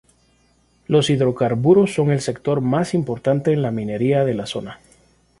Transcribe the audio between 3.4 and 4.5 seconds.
en la minería de la